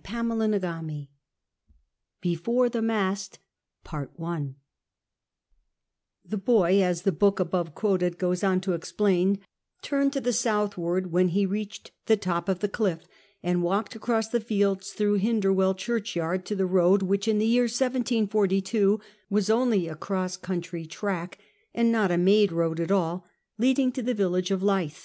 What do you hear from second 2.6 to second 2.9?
THE